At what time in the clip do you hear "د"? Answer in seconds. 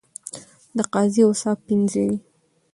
0.77-0.79